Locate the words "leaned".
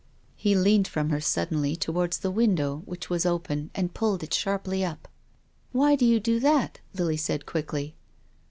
0.55-0.87